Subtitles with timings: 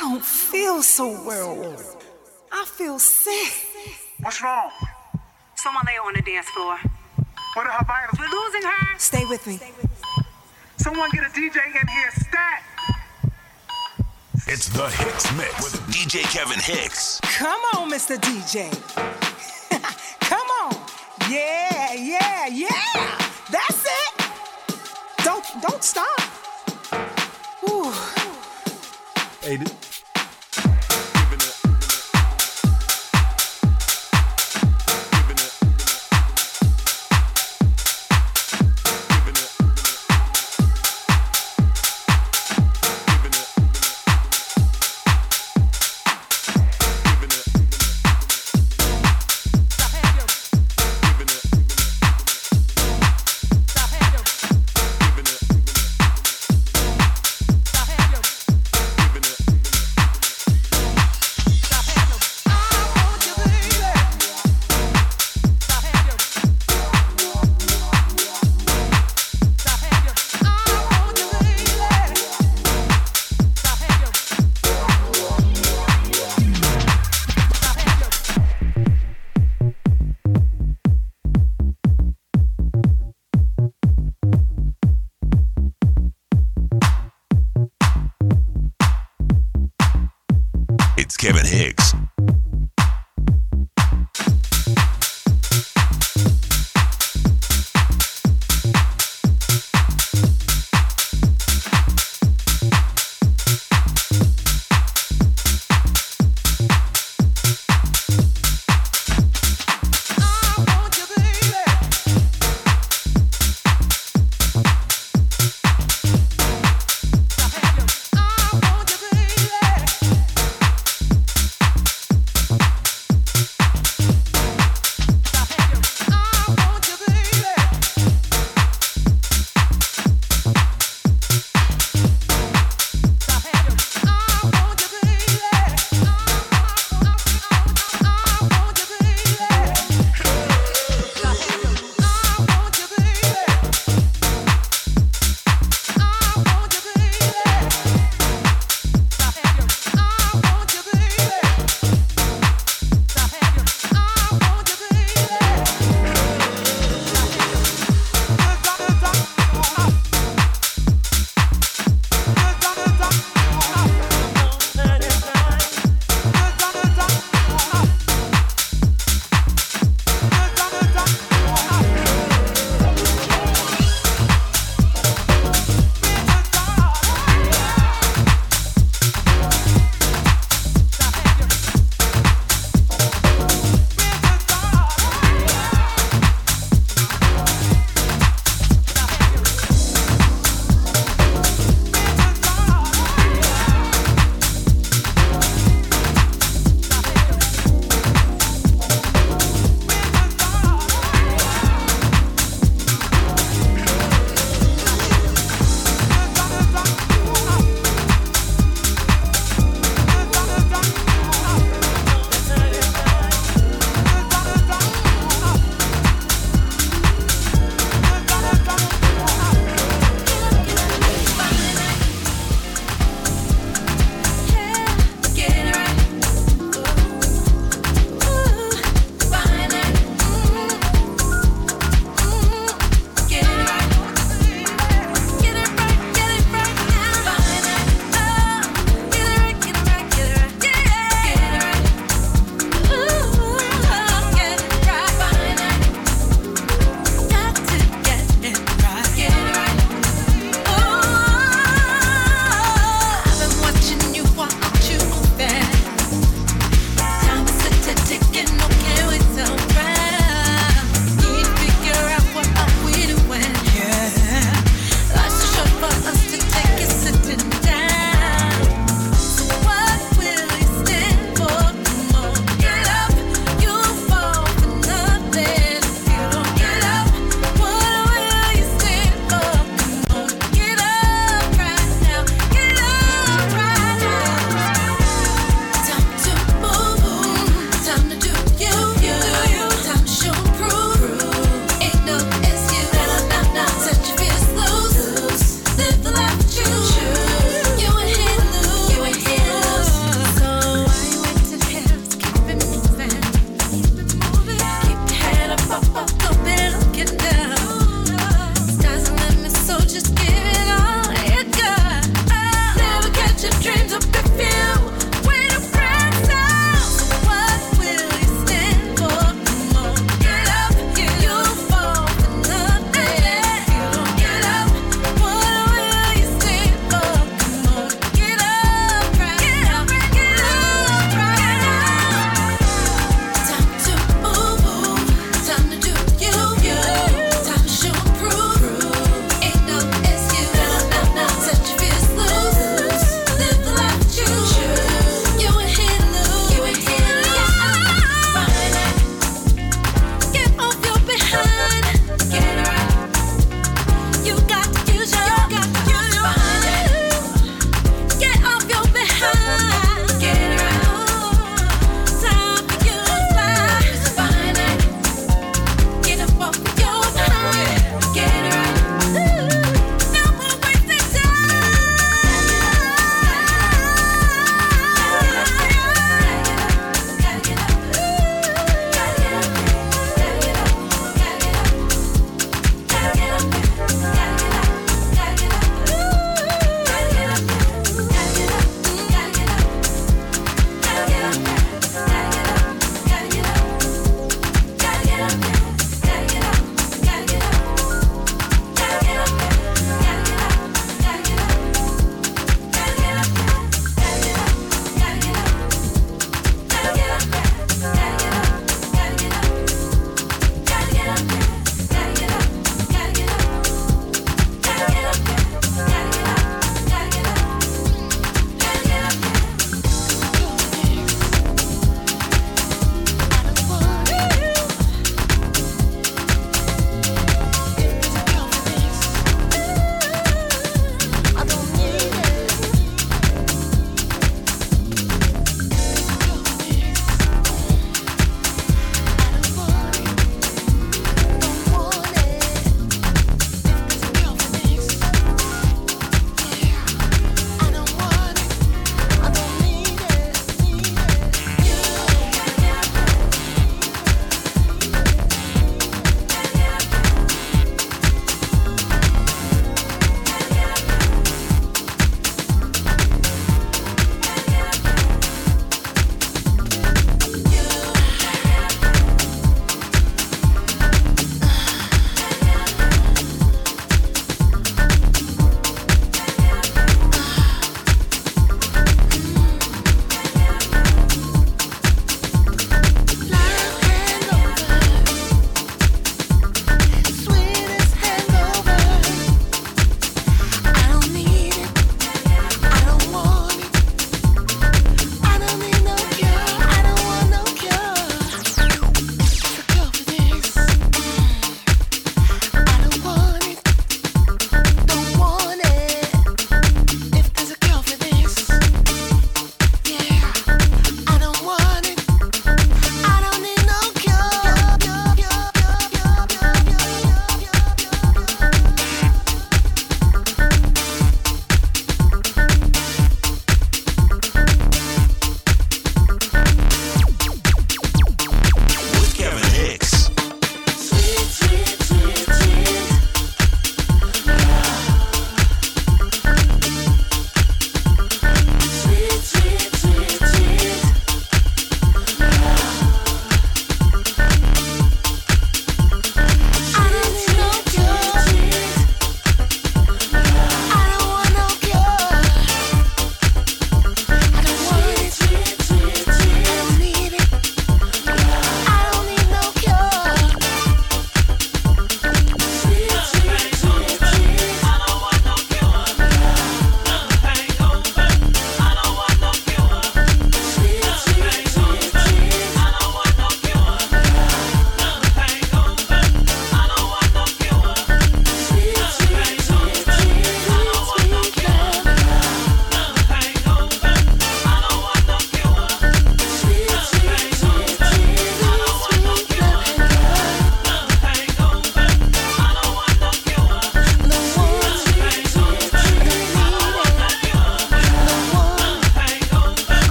[0.00, 1.76] don't feel so well.
[2.50, 3.52] I feel sick.
[4.20, 4.70] What's wrong?
[5.56, 6.78] Someone lay on the dance floor.
[7.54, 8.18] What are her vitals?
[8.18, 8.98] We're losing her.
[8.98, 9.60] Stay with me.
[10.78, 12.62] Someone get a DJ in here stat.
[14.46, 17.20] It's the Hicks Mix with DJ Kevin Hicks.
[17.20, 18.16] Come on, Mr.
[18.16, 18.70] DJ.
[20.20, 20.76] Come on.
[21.30, 23.18] Yeah, yeah, yeah.
[23.50, 24.26] That's it.
[25.24, 26.20] Don't don't stop.
[27.68, 27.92] Ooh.
[29.42, 29.56] Hey,